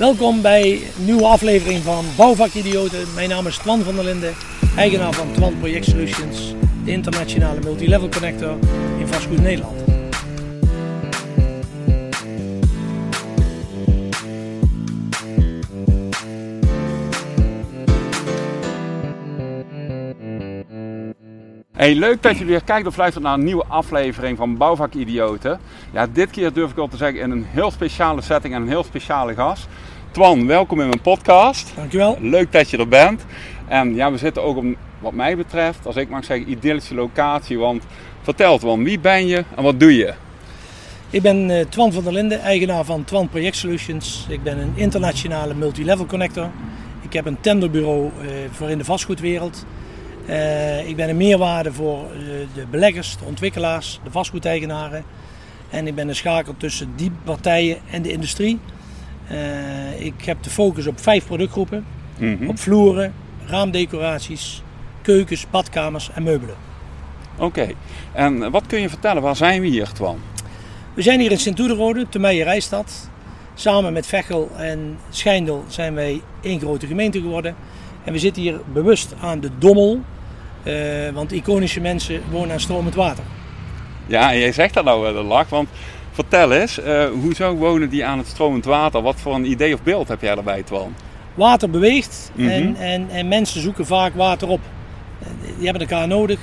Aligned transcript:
Welkom 0.00 0.42
bij 0.42 0.72
een 0.72 1.04
nieuwe 1.04 1.24
aflevering 1.24 1.82
van 1.82 2.04
Bouwvakidioten. 2.16 3.14
Mijn 3.14 3.28
naam 3.28 3.46
is 3.46 3.56
Twan 3.56 3.82
van 3.82 3.94
der 3.94 4.04
Linden, 4.04 4.34
eigenaar 4.76 5.12
van 5.12 5.32
Twan 5.32 5.58
Project 5.58 5.84
Solutions, 5.84 6.54
de 6.84 6.90
internationale 6.90 7.60
multilevel 7.60 8.08
connector 8.08 8.58
in 8.98 9.06
vastgoed 9.06 9.42
Nederland. 9.42 9.79
Hey, 21.80 21.94
leuk 21.94 22.22
dat 22.22 22.38
je 22.38 22.44
weer 22.44 22.64
kijkt 22.64 22.86
of 22.86 22.96
luistert 22.96 23.24
naar 23.24 23.34
een 23.34 23.44
nieuwe 23.44 23.64
aflevering 23.68 24.36
van 24.36 24.56
Bouwvakidioten. 24.56 25.60
Ja, 25.92 26.06
dit 26.12 26.30
keer 26.30 26.52
durf 26.52 26.70
ik 26.70 26.76
wel 26.76 26.88
te 26.88 26.96
zeggen 26.96 27.20
in 27.20 27.30
een 27.30 27.46
heel 27.48 27.70
speciale 27.70 28.22
setting 28.22 28.54
en 28.54 28.62
een 28.62 28.68
heel 28.68 28.84
speciale 28.84 29.34
gast. 29.34 29.68
Twan, 30.10 30.46
welkom 30.46 30.80
in 30.80 30.88
mijn 30.88 31.00
podcast. 31.00 31.72
Dankjewel. 31.76 32.18
Leuk 32.20 32.52
dat 32.52 32.70
je 32.70 32.76
er 32.76 32.88
bent. 32.88 33.24
En 33.68 33.94
ja, 33.94 34.12
we 34.12 34.18
zitten 34.18 34.42
ook 34.42 34.56
op, 34.56 34.64
wat 34.98 35.12
mij 35.12 35.36
betreft, 35.36 35.86
als 35.86 35.96
ik 35.96 36.08
mag 36.08 36.24
zeggen, 36.24 36.50
idyllische 36.50 36.94
locatie. 36.94 37.58
Want 37.58 37.84
vertel 38.22 38.58
Twan, 38.58 38.84
wie 38.84 38.98
ben 38.98 39.26
je 39.26 39.44
en 39.56 39.62
wat 39.62 39.80
doe 39.80 39.96
je? 39.96 40.14
Ik 41.10 41.22
ben 41.22 41.50
uh, 41.50 41.64
Twan 41.68 41.92
van 41.92 42.04
der 42.04 42.12
Linden, 42.12 42.40
eigenaar 42.40 42.84
van 42.84 43.04
Twan 43.04 43.28
Project 43.28 43.56
Solutions. 43.56 44.26
Ik 44.28 44.42
ben 44.42 44.58
een 44.58 44.72
internationale 44.74 45.54
multilevel 45.54 46.06
connector. 46.06 46.50
Ik 47.00 47.12
heb 47.12 47.26
een 47.26 47.40
tenderbureau 47.40 48.10
uh, 48.22 48.30
voor 48.50 48.70
in 48.70 48.78
de 48.78 48.84
vastgoedwereld. 48.84 49.64
Uh, 50.30 50.88
ik 50.88 50.96
ben 50.96 51.08
een 51.08 51.16
meerwaarde 51.16 51.72
voor 51.72 52.06
de 52.54 52.66
beleggers, 52.70 53.16
de 53.16 53.24
ontwikkelaars, 53.24 54.00
de 54.04 54.10
vastgoedeigenaren. 54.10 55.04
En 55.70 55.86
ik 55.86 55.94
ben 55.94 56.08
een 56.08 56.16
schakel 56.16 56.54
tussen 56.56 56.92
die 56.96 57.10
partijen 57.24 57.78
en 57.90 58.02
de 58.02 58.12
industrie. 58.12 58.58
Uh, 59.32 60.00
ik 60.00 60.24
heb 60.24 60.42
de 60.42 60.50
focus 60.50 60.86
op 60.86 61.00
vijf 61.00 61.26
productgroepen. 61.26 61.84
Mm 62.18 62.36
-hmm. 62.36 62.48
Op 62.48 62.58
vloeren, 62.58 63.14
raamdecoraties, 63.46 64.62
keukens, 65.02 65.46
badkamers 65.50 66.10
en 66.14 66.22
meubelen. 66.22 66.54
Oké, 67.36 67.44
okay. 67.44 67.74
en 68.12 68.50
wat 68.50 68.66
kun 68.66 68.80
je 68.80 68.88
vertellen? 68.88 69.22
Waar 69.22 69.36
zijn 69.36 69.60
we 69.60 69.66
hier, 69.66 69.92
Twan? 69.92 70.18
We 70.94 71.02
zijn 71.02 71.20
hier 71.20 71.30
in 71.30 71.38
Sint-Oederode, 71.38 72.08
te 72.08 72.18
Meijerijstad. 72.18 73.10
Samen 73.54 73.92
met 73.92 74.06
Vechel 74.06 74.50
en 74.56 74.98
Schijndel 75.10 75.64
zijn 75.68 75.94
wij 75.94 76.22
één 76.40 76.60
grote 76.60 76.86
gemeente 76.86 77.20
geworden. 77.20 77.54
En 78.04 78.12
we 78.12 78.18
zitten 78.18 78.42
hier 78.42 78.60
bewust 78.72 79.14
aan 79.20 79.40
de 79.40 79.50
Dommel, 79.58 80.00
want 81.14 81.32
iconische 81.32 81.80
mensen 81.80 82.22
wonen 82.30 82.52
aan 82.52 82.60
stromend 82.60 82.94
water. 82.94 83.24
Ja, 84.06 84.32
en 84.32 84.38
jij 84.38 84.52
zegt 84.52 84.74
dat 84.74 84.84
nou 84.84 85.02
wel 85.02 85.12
de 85.12 85.22
lach, 85.22 85.48
want 85.48 85.68
vertel 86.10 86.52
eens, 86.52 86.78
uh, 86.78 87.04
hoezo 87.08 87.54
wonen 87.54 87.88
die 87.88 88.04
aan 88.04 88.18
het 88.18 88.26
stromend 88.26 88.64
water? 88.64 89.02
Wat 89.02 89.20
voor 89.20 89.34
een 89.34 89.50
idee 89.50 89.74
of 89.74 89.82
beeld 89.82 90.08
heb 90.08 90.20
jij 90.20 90.34
daarbij, 90.34 90.62
Twan? 90.62 90.94
Water 91.34 91.70
beweegt 91.70 92.30
mm 92.34 92.44
-hmm. 92.44 92.52
en, 92.52 92.76
en, 92.76 93.10
en, 93.10 93.28
mensen 93.28 93.60
zoeken 93.60 93.86
vaak 93.86 94.14
water 94.14 94.48
op. 94.48 94.60
Die 95.56 95.64
hebben 95.68 95.88
elkaar 95.88 96.08
nodig. 96.08 96.40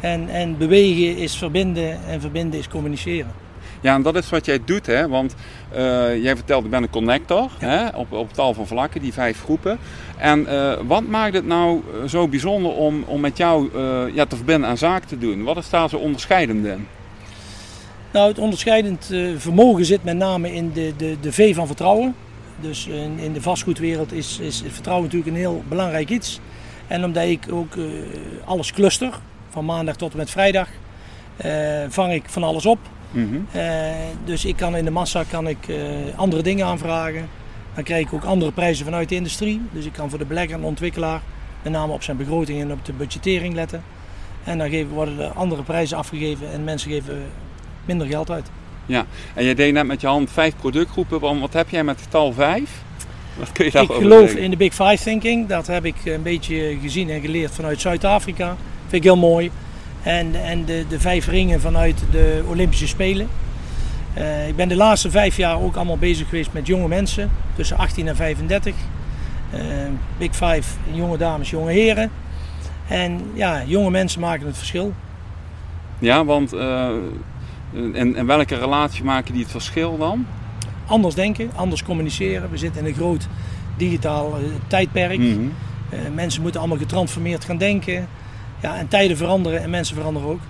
En, 0.00 0.28
en 0.28 0.58
bewegen 0.58 1.16
is 1.16 1.36
verbinden 1.36 1.98
en 2.06 2.20
verbinden 2.20 2.58
is 2.58 2.68
communiceren. 2.68 3.41
Ja, 3.82 3.94
en 3.94 4.02
dat 4.02 4.16
is 4.16 4.30
wat 4.30 4.46
jij 4.46 4.60
doet, 4.64 4.86
hè? 4.86 5.08
Want 5.08 5.34
uh, 5.72 6.22
jij 6.22 6.36
vertelt, 6.36 6.64
ik 6.64 6.70
ben 6.70 6.82
een 6.82 6.90
connector 6.90 7.50
ja. 7.60 7.68
hè? 7.68 7.96
Op, 7.96 8.12
op 8.12 8.32
tal 8.32 8.54
van 8.54 8.66
vlakken, 8.66 9.00
die 9.00 9.12
vijf 9.12 9.42
groepen. 9.42 9.78
En 10.16 10.40
uh, 10.40 10.72
wat 10.86 11.06
maakt 11.06 11.34
het 11.34 11.46
nou 11.46 11.82
zo 12.08 12.28
bijzonder 12.28 12.72
om, 12.72 13.02
om 13.06 13.20
met 13.20 13.36
jou 13.36 13.68
uh, 13.74 14.14
ja, 14.14 14.24
te 14.24 14.36
verbinden 14.36 14.68
aan 14.68 14.78
zaken 14.78 15.08
te 15.08 15.18
doen? 15.18 15.42
Wat 15.42 15.56
is 15.56 15.70
daar 15.70 15.88
zo 15.88 15.96
onderscheidend 15.96 16.66
in? 16.66 16.86
Nou, 18.12 18.28
het 18.28 18.38
onderscheidend 18.38 19.14
vermogen 19.36 19.84
zit 19.84 20.04
met 20.04 20.16
name 20.16 20.54
in 20.54 20.72
de, 20.72 20.92
de, 20.96 21.16
de 21.20 21.32
V 21.32 21.54
van 21.54 21.66
vertrouwen. 21.66 22.14
Dus 22.60 22.86
in, 22.86 23.18
in 23.18 23.32
de 23.32 23.42
vastgoedwereld 23.42 24.12
is, 24.12 24.38
is 24.38 24.62
vertrouwen 24.68 25.04
natuurlijk 25.04 25.32
een 25.32 25.40
heel 25.40 25.62
belangrijk 25.68 26.08
iets. 26.10 26.40
En 26.86 27.04
omdat 27.04 27.24
ik 27.24 27.46
ook 27.50 27.74
alles 28.44 28.72
cluster, 28.72 29.20
van 29.50 29.64
maandag 29.64 29.96
tot 29.96 30.12
en 30.12 30.18
met 30.18 30.30
vrijdag, 30.30 30.68
vang 31.88 32.12
ik 32.12 32.22
van 32.26 32.42
alles 32.42 32.66
op. 32.66 32.78
Mm 33.12 33.28
-hmm. 33.28 33.60
uh, 33.60 33.92
dus 34.24 34.44
ik 34.44 34.56
kan 34.56 34.76
in 34.76 34.84
de 34.84 34.90
massa 34.90 35.24
kan 35.30 35.48
ik, 35.48 35.68
uh, 35.68 35.76
andere 36.16 36.42
dingen 36.42 36.66
aanvragen. 36.66 37.28
Dan 37.74 37.84
krijg 37.84 38.06
ik 38.06 38.12
ook 38.12 38.24
andere 38.24 38.52
prijzen 38.52 38.84
vanuit 38.84 39.08
de 39.08 39.14
industrie. 39.14 39.60
Dus 39.72 39.84
ik 39.84 39.92
kan 39.92 40.10
voor 40.10 40.18
de 40.18 40.24
belegger 40.24 40.54
en 40.54 40.62
ontwikkelaar 40.62 41.20
met 41.62 41.72
name 41.72 41.92
op 41.92 42.02
zijn 42.02 42.16
begroting 42.16 42.60
en 42.60 42.72
op 42.72 42.84
de 42.84 42.92
budgettering 42.92 43.54
letten. 43.54 43.82
En 44.44 44.58
dan 44.58 44.68
geven, 44.68 44.92
worden 44.92 45.18
er 45.18 45.30
andere 45.30 45.62
prijzen 45.62 45.96
afgegeven 45.96 46.52
en 46.52 46.64
mensen 46.64 46.90
geven 46.90 47.22
minder 47.84 48.06
geld 48.06 48.30
uit. 48.30 48.50
Ja, 48.86 49.06
en 49.34 49.44
jij 49.44 49.54
deed 49.54 49.72
net 49.72 49.86
met 49.86 50.00
je 50.00 50.06
hand 50.06 50.30
vijf 50.30 50.54
productgroepen. 50.56 51.40
Wat 51.40 51.52
heb 51.52 51.68
jij 51.68 51.84
met 51.84 52.00
getal 52.00 52.32
vijf? 52.32 52.82
Wat 53.38 53.52
kun 53.52 53.64
je 53.64 53.70
daarover 53.70 53.96
Ik 53.96 54.02
geloof 54.02 54.34
in 54.34 54.50
de 54.50 54.56
Big 54.56 54.74
Five 54.74 54.98
thinking. 55.02 55.48
Dat 55.48 55.66
heb 55.66 55.84
ik 55.84 56.04
een 56.04 56.22
beetje 56.22 56.78
gezien 56.80 57.10
en 57.10 57.20
geleerd 57.20 57.54
vanuit 57.54 57.80
Zuid-Afrika. 57.80 58.56
Vind 58.80 58.92
ik 58.92 59.02
heel 59.02 59.16
mooi. 59.16 59.50
En, 60.02 60.44
en 60.44 60.64
de, 60.64 60.84
de 60.88 61.00
vijf 61.00 61.26
ringen 61.26 61.60
vanuit 61.60 62.04
de 62.10 62.44
Olympische 62.48 62.86
Spelen. 62.86 63.28
Uh, 64.18 64.48
ik 64.48 64.56
ben 64.56 64.68
de 64.68 64.76
laatste 64.76 65.10
vijf 65.10 65.36
jaar 65.36 65.60
ook 65.60 65.76
allemaal 65.76 65.98
bezig 65.98 66.28
geweest 66.28 66.52
met 66.52 66.66
jonge 66.66 66.88
mensen, 66.88 67.30
tussen 67.54 67.76
18 67.76 68.08
en 68.08 68.16
35. 68.16 68.74
Uh, 69.54 69.60
Big 70.18 70.30
Five, 70.30 70.62
jonge 70.92 71.16
dames, 71.16 71.50
jonge 71.50 71.72
heren. 71.72 72.10
En 72.88 73.20
ja, 73.34 73.62
jonge 73.66 73.90
mensen 73.90 74.20
maken 74.20 74.46
het 74.46 74.56
verschil. 74.56 74.92
Ja, 75.98 76.24
want 76.24 76.54
uh, 76.54 76.88
en, 77.72 78.16
en 78.16 78.26
welke 78.26 78.56
relatie 78.56 79.04
maken 79.04 79.32
die 79.32 79.42
het 79.42 79.50
verschil 79.50 79.98
dan? 79.98 80.26
Anders 80.86 81.14
denken, 81.14 81.50
anders 81.54 81.82
communiceren. 81.82 82.50
We 82.50 82.56
zitten 82.56 82.80
in 82.82 82.88
een 82.88 82.94
groot 82.94 83.28
digitaal 83.76 84.38
tijdperk. 84.66 85.18
Mm 85.18 85.52
-hmm. 85.90 86.14
mensen 86.14 86.42
moeten 86.42 86.60
allemaal 86.60 86.78
getransformeerd 86.78 87.44
gaan 87.44 87.56
denken. 87.56 88.08
Ja, 88.62 88.76
en 88.76 88.88
tijden 88.88 89.16
veranderen 89.16 89.62
en 89.62 89.70
mensen 89.70 89.96
veranderen 89.96 90.28
ook. 90.28 90.40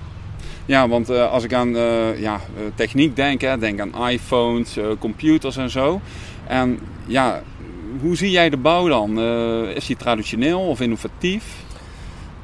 Ja, 0.67 0.89
want 0.89 1.11
uh, 1.11 1.31
als 1.31 1.45
ik 1.45 1.53
aan 1.53 1.77
uh, 1.77 2.21
ja, 2.21 2.41
techniek 2.75 3.17
denk, 3.17 3.41
hè, 3.41 3.59
denk 3.59 3.81
aan 3.81 4.09
iPhones, 4.09 4.79
uh, 4.79 4.85
computers 4.99 5.57
en 5.57 5.71
zo. 5.71 6.01
En 6.47 6.79
ja, 7.07 7.43
hoe 8.01 8.17
zie 8.17 8.31
jij 8.31 8.51
de 8.51 8.57
bouw 8.57 8.89
dan? 8.89 9.21
is 9.69 9.87
die 9.87 9.97
traditioneel 9.97 10.61
of 10.61 10.81
innovatief? 10.81 11.45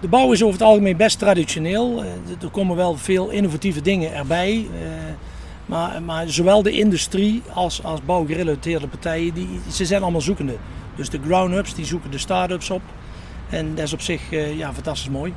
De 0.00 0.08
bouw 0.08 0.32
is 0.32 0.42
over 0.42 0.58
het 0.58 0.68
algemeen 0.68 0.96
best 0.96 1.18
traditioneel. 1.18 2.04
er 2.42 2.50
komen 2.50 2.76
wel 2.76 2.96
veel 2.96 3.30
innovatieve 3.30 3.80
dingen 3.80 4.14
erbij. 4.14 4.66
maar, 5.66 6.02
maar 6.02 6.28
zowel 6.28 6.62
de 6.62 6.70
industrie 6.70 7.42
als, 7.52 7.84
als 7.84 8.00
bouwgerelateerde 8.02 8.88
partijen, 8.88 9.34
die, 9.34 9.48
ze 9.70 9.84
zijn 9.84 10.02
allemaal 10.02 10.20
zoekende. 10.20 10.56
Dus 10.96 11.10
de 11.10 11.20
ground-ups 11.24 11.74
die 11.74 11.84
zoeken 11.84 12.10
de 12.10 12.18
start-ups 12.18 12.70
op. 12.70 12.82
En 13.50 13.74
dat 13.74 13.84
is 13.84 13.92
op 13.92 14.00
zich 14.00 14.22
ja, 14.56 14.72
fantastisch 14.72 15.08
mooi. 15.08 15.34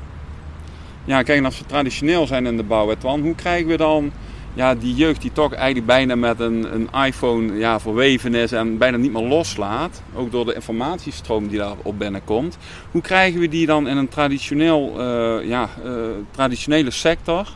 Ja, 1.05 1.23
kijk, 1.23 1.45
als 1.45 1.59
we 1.59 1.65
traditioneel 1.65 2.27
zijn 2.27 2.45
in 2.45 2.57
de 2.57 2.63
bouw, 2.63 2.95
Twan, 2.95 3.21
hoe 3.21 3.35
krijgen 3.35 3.67
we 3.67 3.77
dan 3.77 4.11
ja, 4.53 4.75
die 4.75 4.95
jeugd 4.95 5.21
die 5.21 5.31
toch 5.31 5.53
eigenlijk 5.53 5.85
bijna 5.85 6.15
met 6.15 6.39
een, 6.39 6.73
een 6.73 7.05
iPhone 7.05 7.53
ja, 7.57 7.79
verweven 7.79 8.35
is 8.35 8.51
en 8.51 8.77
bijna 8.77 8.97
niet 8.97 9.13
meer 9.13 9.23
loslaat, 9.23 10.01
ook 10.15 10.31
door 10.31 10.45
de 10.45 10.53
informatiestroom 10.53 11.47
die 11.47 11.57
daarop 11.57 11.99
binnenkomt, 11.99 12.57
hoe 12.91 13.01
krijgen 13.01 13.39
we 13.39 13.47
die 13.47 13.65
dan 13.65 13.87
in 13.87 13.97
een 13.97 14.09
traditioneel, 14.09 14.95
uh, 14.97 15.47
ja, 15.47 15.69
uh, 15.85 15.91
traditionele 16.31 16.91
sector 16.91 17.47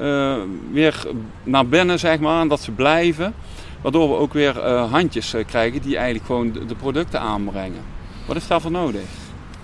uh, 0.00 0.36
weer 0.72 1.06
naar 1.42 1.66
binnen, 1.66 1.98
zeg 1.98 2.18
maar, 2.18 2.40
en 2.40 2.48
dat 2.48 2.60
ze 2.60 2.70
blijven, 2.70 3.34
waardoor 3.80 4.08
we 4.08 4.16
ook 4.16 4.32
weer 4.32 4.58
handjes 4.68 5.34
krijgen 5.46 5.82
die 5.82 5.96
eigenlijk 5.96 6.26
gewoon 6.26 6.52
de, 6.52 6.66
de 6.66 6.74
producten 6.74 7.20
aanbrengen. 7.20 7.82
Wat 8.26 8.36
is 8.36 8.46
daarvoor 8.46 8.70
nodig? 8.70 9.19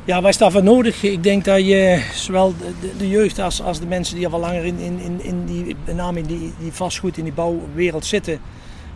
Ja, 0.06 0.20
wat 0.20 0.30
is 0.30 0.38
daarvoor 0.38 0.62
nodig? 0.62 1.02
Ik 1.02 1.22
denk 1.22 1.44
dat 1.44 1.66
je 1.66 2.02
zowel 2.14 2.54
de, 2.80 2.96
de 2.98 3.08
jeugd 3.08 3.38
als, 3.38 3.62
als 3.62 3.80
de 3.80 3.86
mensen 3.86 4.16
die 4.16 4.28
al 4.28 4.40
langer 4.40 4.64
in, 4.64 4.78
in, 4.78 5.20
in 5.22 5.44
die, 5.44 5.76
met 5.94 6.16
in 6.16 6.26
die, 6.26 6.52
die 6.58 6.72
vastgoed 6.72 7.18
in 7.18 7.24
die 7.24 7.32
bouwwereld 7.32 8.04
zitten, 8.04 8.38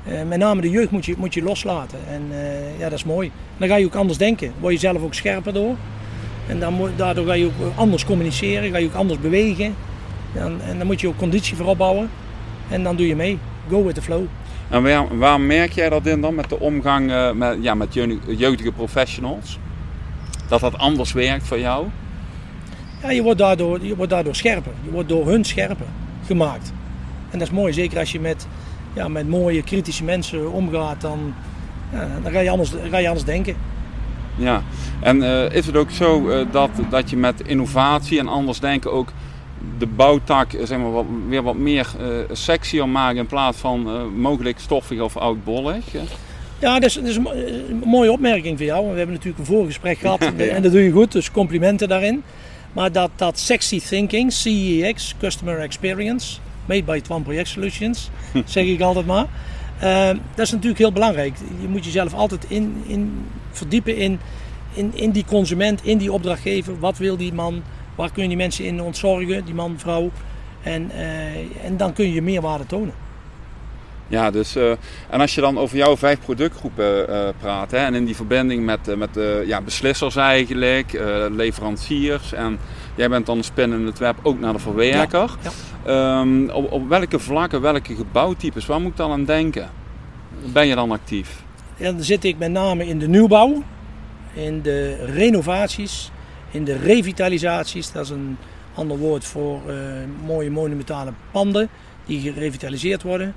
uh, 0.09 0.23
met 0.29 0.39
name 0.39 0.61
de 0.61 0.71
jeugd 0.71 0.91
moet 0.91 1.05
je, 1.05 1.15
moet 1.19 1.35
je 1.35 1.43
loslaten. 1.43 1.99
En 2.11 2.23
uh, 2.31 2.79
ja, 2.79 2.89
dat 2.89 2.99
is 2.99 3.05
mooi. 3.05 3.31
Dan 3.57 3.69
ga 3.69 3.77
je 3.77 3.85
ook 3.85 3.95
anders 3.95 4.19
denken. 4.19 4.53
Word 4.59 4.73
je 4.73 4.79
zelf 4.79 5.03
ook 5.03 5.15
scherper 5.15 5.53
door. 5.53 5.75
En 6.47 6.61
dan, 6.61 6.91
daardoor 6.97 7.27
ga 7.27 7.33
je 7.33 7.45
ook 7.45 7.73
anders 7.75 8.05
communiceren, 8.05 8.71
ga 8.71 8.79
je 8.79 8.87
ook 8.87 8.95
anders 8.95 9.21
bewegen. 9.21 9.75
En, 10.35 10.61
en 10.69 10.79
dan 10.79 10.87
moet 10.87 11.01
je 11.01 11.09
ook 11.09 11.17
conditie 11.17 11.57
voor 11.57 11.67
opbouwen. 11.67 12.11
En 12.69 12.83
dan 12.83 12.97
doe 12.97 13.07
je 13.07 13.17
mee. 13.17 13.39
Go 13.69 13.85
with 13.85 13.95
the 13.95 14.03
flow. 14.03 14.25
En 14.69 14.83
waar, 14.83 15.19
waar 15.19 15.41
merk 15.41 15.73
jij 15.73 15.89
dat 15.89 16.07
in 16.07 16.21
dan 16.21 16.35
met 16.35 16.49
de 16.49 16.61
omgang 16.61 17.33
met, 17.35 17.59
ja, 17.61 17.75
met 17.75 17.95
jeugdige 18.27 18.73
professionals? 18.73 19.59
Dat 20.51 20.61
dat 20.61 20.79
anders 20.79 21.13
werkt 21.13 21.47
voor 21.47 21.59
jou? 21.59 21.87
Ja, 23.03 23.11
je 23.11 23.23
wordt 23.23 23.39
daardoor, 23.39 23.85
je 23.85 23.97
wordt 23.97 24.11
daardoor 24.11 24.35
scherper. 24.35 24.73
Je 24.85 24.91
wordt 24.91 25.09
door 25.09 25.27
hun 25.27 25.45
scherper 25.45 25.87
gemaakt. 26.27 26.73
En 27.31 27.39
dat 27.39 27.49
is 27.49 27.55
mooi, 27.55 27.73
zeker 27.73 27.99
als 27.99 28.13
je 28.13 28.21
met, 28.21 28.47
ja, 28.93 29.09
met 29.09 29.29
mooie, 29.29 29.63
kritische 29.63 30.05
mensen 30.05 30.53
omgaat, 30.53 31.01
dan, 31.01 31.35
ja, 31.93 32.09
dan 32.23 32.33
ga, 32.33 32.41
je 32.41 32.51
anders, 32.51 32.73
ga 32.91 32.99
je 32.99 33.09
anders 33.09 33.27
denken. 33.27 33.57
Ja, 34.37 34.63
en 35.01 35.17
uh, 35.17 35.53
is 35.53 35.67
het 35.67 35.77
ook 35.77 35.91
zo 35.91 36.29
uh, 36.29 36.47
dat, 36.51 36.71
dat 36.91 37.11
je 37.11 37.17
met 37.17 37.41
innovatie 37.41 38.19
en 38.19 38.29
anders 38.29 38.61
denken 38.61 38.93
ook 38.93 39.13
de 39.79 39.87
bouwtak 39.87 40.51
zeg 40.63 40.79
maar, 40.79 40.93
wat, 40.93 41.05
weer 41.29 41.43
wat 41.43 41.57
meer 41.57 41.91
uh, 42.01 42.07
sexier 42.33 42.89
maken 42.89 43.17
in 43.17 43.27
plaats 43.27 43.59
van 43.59 44.11
mogelijk 44.21 44.59
stoffig 44.59 45.01
of 45.01 45.17
oudbollig? 45.17 45.85
Ja, 46.61 46.79
dat 46.79 46.85
is, 46.85 46.95
dat 46.95 47.05
is 47.05 47.17
een, 47.17 47.27
een 47.71 47.83
mooie 47.85 48.13
opmerking 48.13 48.57
van 48.57 48.67
jou. 48.67 48.91
We 48.91 48.97
hebben 48.97 49.15
natuurlijk 49.15 49.39
een 49.39 49.55
voorgesprek 49.55 49.99
gehad 50.05 50.21
en 50.37 50.63
dat 50.63 50.73
doe 50.73 50.83
je 50.83 50.91
goed, 50.91 51.13
dus 51.13 51.31
complimenten 51.31 51.89
daarin. 51.89 52.23
Maar 52.73 52.93
dat, 52.93 53.11
dat 53.17 53.39
sexy 53.39 53.81
thinking, 53.81 54.33
CEX, 54.33 55.15
Customer 55.19 55.59
Experience, 55.59 56.39
made 56.65 56.83
by 56.83 57.01
Twan 57.01 57.23
Project 57.23 57.49
Solutions, 57.49 58.11
zeg 58.45 58.65
ik 58.65 58.81
altijd 58.81 59.07
maar. 59.07 59.27
Uh, 59.83 60.07
dat 60.35 60.47
is 60.47 60.51
natuurlijk 60.51 60.79
heel 60.79 60.93
belangrijk. 60.93 61.35
Je 61.61 61.69
moet 61.69 61.85
jezelf 61.85 62.15
altijd 62.15 62.45
in, 62.49 62.83
in 62.87 63.27
verdiepen 63.51 63.97
in, 63.97 64.21
in, 64.73 64.91
in 64.95 65.11
die 65.11 65.25
consument, 65.25 65.85
in 65.85 65.99
die 65.99 66.13
opdrachtgever. 66.13 66.79
Wat 66.79 66.99
wil 66.99 67.17
die 67.17 67.33
man? 67.33 67.63
Waar 67.95 68.13
kun 68.13 68.23
je 68.23 68.29
die 68.29 68.37
mensen 68.37 68.65
in 68.65 68.83
ontzorgen, 68.83 69.45
die 69.45 69.55
man, 69.55 69.79
vrouw? 69.79 70.11
En, 70.63 70.91
uh, 70.95 71.65
en 71.65 71.77
dan 71.77 71.93
kun 71.93 72.07
je 72.07 72.13
je 72.13 72.23
meerwaarde 72.23 72.67
tonen. 72.67 72.95
Ja, 74.11 74.31
dus, 74.31 74.57
uh, 74.57 74.71
en 75.11 75.21
als 75.21 75.35
je 75.35 75.41
dan 75.41 75.59
over 75.59 75.77
jouw 75.77 75.97
vijf 75.97 76.21
productgroepen 76.21 77.11
uh, 77.11 77.29
praat 77.39 77.71
hè, 77.71 77.77
en 77.77 77.95
in 77.95 78.05
die 78.05 78.17
verbinding 78.17 78.65
met, 78.65 78.89
uh, 78.89 78.97
met 78.97 79.15
de 79.15 79.45
ja, 79.47 79.61
beslissers 79.61 80.17
eigenlijk, 80.17 81.01
leveranciers 81.31 82.33
en 82.33 82.59
jij 82.95 83.09
bent 83.09 83.27
dan 83.27 83.37
een 83.37 83.45
spin 83.45 83.73
in 83.73 83.87
het 83.87 83.99
web 83.99 84.17
ook 84.23 84.41
naar 84.41 84.53
de 84.53 84.59
verwerker. 84.59 85.37
Ja, 85.43 85.51
ja. 85.85 86.21
Um, 86.21 86.51
op, 86.51 86.73
op, 86.73 86.89
welke 86.89 87.19
vlakken, 87.19 87.61
welke 87.61 87.95
gebouwtypes, 87.95 88.67
waar 88.67 88.81
moet 88.81 88.91
ik 88.91 88.97
dan 88.97 89.11
aan 89.11 89.25
denken? 89.25 89.71
Ben 90.53 90.67
je 90.67 90.75
dan 90.75 90.91
actief? 90.91 91.43
Ja, 91.77 91.93
dan 91.93 92.03
zit 92.03 92.25
ik 92.25 92.39
met 92.39 92.51
name 92.51 92.87
in 92.87 92.99
de 92.99 93.09
nieuwbouw, 93.09 93.63
in 94.33 94.63
de 94.63 95.05
renovaties, 95.05 96.11
in 96.51 96.65
de 96.65 96.77
revitalisaties. 96.77 97.93
Dat 97.93 98.05
is 98.05 98.11
een 98.11 98.37
ander 98.75 98.99
woord 98.99 99.25
voor 99.25 99.61
mooie 100.27 100.51
monumentale 100.51 101.13
panden 101.31 101.69
die 102.07 102.21
gerevitaliseerd 102.21 103.03
worden. 103.03 103.35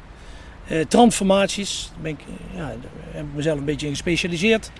Uh, 0.71 0.81
transformaties, 0.87 1.89
daar 1.93 2.01
ben 2.01 2.11
ik, 2.11 2.19
ja, 2.55 2.67
daar 2.67 2.91
heb 3.11 3.23
ik 3.23 3.35
mezelf 3.35 3.57
een 3.57 3.65
beetje 3.65 3.85
in 3.87 3.93
gespecialiseerd. 3.93 4.71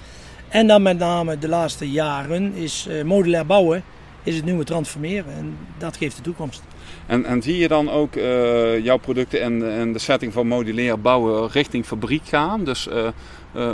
En 0.50 0.68
dan 0.68 0.82
met 0.82 0.98
name 0.98 1.38
de 1.40 1.48
laatste 1.48 1.92
jaren 1.92 2.54
is 2.54 2.88
uh, 2.90 3.04
modulair 3.04 3.46
bouwen 3.46 3.84
is 4.24 4.36
het 4.36 4.46
nieuwe 4.46 4.64
transformeren 4.64 5.34
en 5.34 5.58
dat 5.78 5.98
geeft 5.98 6.16
de 6.16 6.22
toekomst. 6.22 6.64
En, 7.06 7.26
en 7.26 7.42
zie 7.42 7.58
je 7.58 7.68
dan 7.68 7.90
ook 7.90 8.16
uh, 8.16 8.84
jouw 8.84 8.98
producten 8.98 9.42
en, 9.42 9.80
en, 9.80 9.94
de 9.94 10.00
setting 10.00 10.34
van 10.34 10.48
modulair 10.48 11.00
bouwen 11.00 11.50
richting 11.50 11.86
fabriek 11.86 12.28
gaan? 12.28 12.64
Dus 12.64 12.88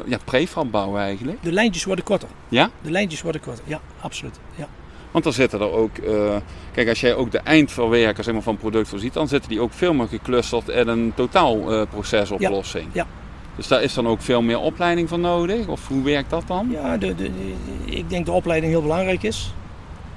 ja, 0.06 0.18
prefab 0.26 0.72
bouwen 0.72 1.02
eigenlijk? 1.02 1.44
De 1.44 1.52
lijntjes 1.52 1.84
worden 1.84 2.06
korter. 2.06 2.30
Ja? 2.48 2.70
De 2.82 2.92
lijntjes 2.92 3.22
worden 3.22 3.42
korter, 3.42 3.64
ja, 3.68 3.82
absoluut. 4.02 4.40
Ja. 4.56 4.68
Want 5.12 5.24
dan 5.24 5.34
zitten 5.34 5.60
er 5.60 5.72
ook, 5.72 5.98
uh, 5.98 6.36
kijk 6.72 6.90
als 6.90 7.02
jij 7.02 7.16
ook 7.16 7.32
de 7.32 7.40
eindverwerker 7.40 8.24
zeg 8.24 8.34
maar, 8.34 8.44
van 8.44 8.58
product 8.58 8.88
voorziet, 8.90 9.14
dan 9.14 9.28
zitten 9.28 9.50
die 9.50 9.62
ook 9.62 9.74
veel 9.74 9.94
meer 9.94 10.08
geclusterd 10.08 10.68
in 10.68 10.88
een 10.88 11.12
totaalprocesoplossing. 11.16 12.88
Uh, 12.88 12.94
ja, 12.94 13.02
ja. 13.02 13.08
Dus 13.56 13.68
daar 13.68 13.84
is 13.84 13.94
dan 13.94 14.08
ook 14.08 14.22
veel 14.22 14.42
meer 14.42 14.60
opleiding 14.60 15.10
voor 15.10 15.20
nodig? 15.20 15.68
Of 15.68 15.88
hoe 15.88 16.04
werkt 16.04 16.30
dat 16.30 16.44
dan? 16.48 16.68
Ja, 16.72 16.98
de, 16.98 17.16
de, 17.16 17.24
de, 17.24 17.54
ik 17.86 18.10
denk 18.10 18.26
dat 18.26 18.26
de 18.26 18.32
opleiding 18.32 18.72
heel 18.72 18.82
belangrijk 18.82 19.24
is. 19.24 19.54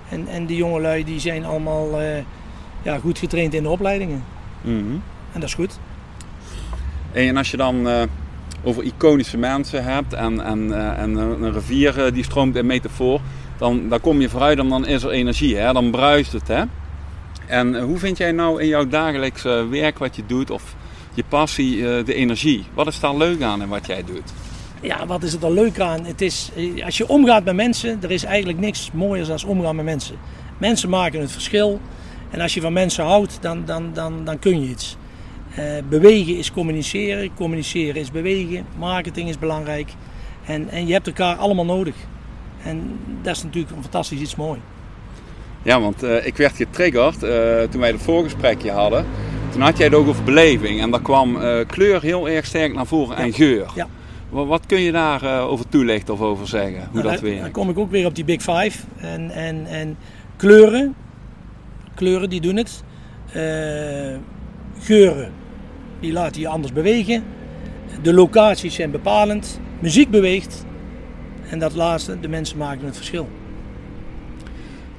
En, 0.08 0.28
en 0.28 0.46
die 0.46 0.56
jongelui 0.56 1.04
die 1.04 1.20
zijn 1.20 1.44
allemaal 1.44 2.00
uh, 2.00 2.06
ja, 2.82 2.98
goed 2.98 3.18
getraind 3.18 3.54
in 3.54 3.62
de 3.62 3.68
opleidingen. 3.68 4.24
Mm 4.60 4.78
-hmm. 4.78 5.02
En 5.32 5.40
dat 5.40 5.48
is 5.48 5.54
goed. 5.54 5.78
En 7.12 7.36
als 7.36 7.50
je 7.50 7.56
dan 7.56 7.88
over 8.62 8.82
iconische 8.82 9.38
mensen 9.38 9.84
hebt 9.84 10.12
en, 10.12 10.40
en, 10.40 10.96
en 10.96 11.16
een 11.16 11.52
rivier 11.52 12.12
die 12.12 12.24
stroomt 12.24 12.56
in 12.56 12.66
metafoor 12.66 13.20
dan, 13.62 13.88
dan 13.88 14.00
kom 14.00 14.20
je 14.20 14.28
vooruit 14.28 14.58
en 14.58 14.68
dan 14.68 14.86
is 14.86 15.02
er 15.02 15.10
energie, 15.10 15.56
hè? 15.56 15.72
dan 15.72 15.90
bruist 15.90 16.32
het. 16.32 16.48
Hè? 16.48 16.62
En 17.46 17.80
hoe 17.80 17.98
vind 17.98 18.18
jij 18.18 18.32
nou 18.32 18.62
in 18.62 18.68
jouw 18.68 18.86
dagelijkse 18.86 19.66
werk 19.70 19.98
wat 19.98 20.16
je 20.16 20.26
doet 20.26 20.50
of 20.50 20.74
je 21.14 21.24
passie 21.28 21.76
de 22.02 22.14
energie? 22.14 22.64
Wat 22.74 22.86
is 22.86 23.00
daar 23.00 23.16
leuk 23.16 23.42
aan 23.42 23.62
in 23.62 23.68
wat 23.68 23.86
jij 23.86 24.04
doet? 24.04 24.32
Ja, 24.80 25.06
wat 25.06 25.22
is 25.22 25.32
er 25.32 25.40
dan 25.40 25.52
leuk 25.52 25.80
aan? 25.80 26.04
Het 26.04 26.20
is, 26.20 26.50
als 26.84 26.96
je 26.96 27.08
omgaat 27.08 27.44
met 27.44 27.54
mensen, 27.54 27.98
er 28.02 28.10
is 28.10 28.24
eigenlijk 28.24 28.58
niks 28.58 28.90
mooiers 28.92 29.28
dan 29.28 29.44
omgaan 29.46 29.76
met 29.76 29.84
mensen. 29.84 30.16
Mensen 30.58 30.88
maken 30.88 31.20
het 31.20 31.32
verschil. 31.32 31.80
En 32.30 32.40
als 32.40 32.54
je 32.54 32.60
van 32.60 32.72
mensen 32.72 33.04
houdt, 33.04 33.38
dan, 33.40 33.64
dan, 33.64 33.90
dan, 33.92 34.24
dan 34.24 34.38
kun 34.38 34.60
je 34.62 34.68
iets. 34.68 34.96
Bewegen 35.88 36.36
is 36.36 36.52
communiceren, 36.52 37.34
communiceren 37.34 38.00
is 38.00 38.10
bewegen, 38.10 38.66
marketing 38.78 39.28
is 39.28 39.38
belangrijk. 39.38 39.90
En, 40.46 40.68
en 40.68 40.86
je 40.86 40.92
hebt 40.92 41.06
elkaar 41.06 41.36
allemaal 41.36 41.64
nodig. 41.64 41.94
En 42.64 42.98
dat 43.22 43.36
is 43.36 43.42
natuurlijk 43.42 43.76
een 43.76 43.82
fantastisch 43.82 44.20
iets 44.20 44.36
mooi. 44.36 44.60
Ja, 45.62 45.80
want 45.80 46.04
uh, 46.04 46.26
ik 46.26 46.36
werd 46.36 46.56
getriggerd 46.56 47.22
uh, 47.22 47.62
toen 47.62 47.80
wij 47.80 47.90
het 47.90 48.02
voorgesprekje 48.02 48.70
hadden. 48.70 49.06
Toen 49.50 49.60
had 49.60 49.76
jij 49.76 49.86
het 49.86 49.94
ook 49.94 50.06
over 50.06 50.24
beleving 50.24 50.80
en 50.80 50.90
daar 50.90 51.02
kwam 51.02 51.36
uh, 51.36 51.58
kleur 51.66 52.02
heel 52.02 52.28
erg 52.28 52.46
sterk 52.46 52.74
naar 52.74 52.86
voren 52.86 53.16
ja. 53.16 53.22
en 53.22 53.32
geur. 53.32 53.70
Ja. 53.74 53.88
Wat, 54.28 54.46
wat 54.46 54.66
kun 54.66 54.80
je 54.80 54.92
daarover 54.92 55.48
over 55.48 55.68
toelichten 55.68 56.14
of 56.14 56.20
over 56.20 56.48
zeggen? 56.48 56.88
Hoe 56.90 57.00
nou, 57.00 57.12
dat 57.12 57.20
werkt? 57.20 57.40
Dan 57.40 57.50
kom 57.50 57.70
ik 57.70 57.78
ook 57.78 57.90
weer 57.90 58.06
op 58.06 58.14
die 58.14 58.24
Big 58.24 58.42
Five. 58.42 58.78
En, 58.96 59.30
en, 59.30 59.66
en 59.66 59.96
kleuren, 60.36 60.94
kleuren 61.94 62.30
die 62.30 62.40
doen 62.40 62.56
het. 62.56 62.84
geuren, 64.80 65.32
die 66.00 66.12
laten 66.12 66.40
je 66.40 66.48
anders 66.48 66.72
bewegen. 66.72 67.24
De 68.02 68.14
locaties 68.14 68.74
zijn 68.74 68.90
bepalend. 68.90 69.60
Muziek 69.80 70.10
beweegt. 70.10 70.64
En 71.52 71.58
dat 71.58 71.74
laatste, 71.74 72.20
de 72.20 72.28
mensen 72.28 72.58
maken 72.58 72.84
het 72.84 72.96
verschil. 72.96 73.28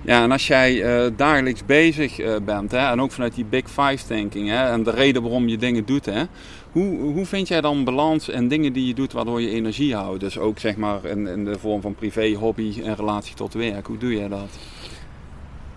Ja, 0.02 0.24
en 0.24 0.32
als 0.32 0.48
jij 0.48 0.74
uh, 1.06 1.12
dagelijks 1.16 1.66
bezig 1.66 2.20
uh, 2.20 2.36
bent, 2.46 2.72
hè, 2.72 2.92
en 2.92 3.02
ook 3.02 3.12
vanuit 3.12 3.36
die 3.36 3.46
Big 3.46 3.64
Five 3.70 4.06
thinking, 4.08 4.50
hè, 4.50 4.72
en 4.72 4.84
de 4.84 4.92
reden 4.92 5.22
waarom 5.22 5.48
je 5.48 5.58
dingen 5.58 5.86
doet, 5.86 6.06
hè, 6.06 6.24
hoe, 6.72 6.98
hoe 7.00 7.26
vind 7.26 7.48
jij 7.48 7.62
dan 7.62 7.84
balans 7.84 8.30
en 8.30 8.48
dingen 8.48 8.74
die 8.74 8.88
je 8.88 8.94
doet 8.94 9.14
waardoor 9.14 9.42
je 9.42 9.50
energie 9.50 9.96
houdt? 9.96 10.20
Dus 10.20 10.38
ook 10.38 10.60
zeg 10.60 10.76
maar 10.76 11.06
in, 11.06 11.28
in 11.28 11.46
de 11.46 11.60
vorm 11.60 11.82
van 11.82 11.96
privé, 11.96 12.34
hobby 12.34 12.82
en 12.84 12.96
relatie 12.96 13.36
tot 13.36 13.54
werk. 13.54 13.88
Hoe 13.88 13.98
doe 13.98 14.16
jij 14.16 14.28
dat? 14.28 14.58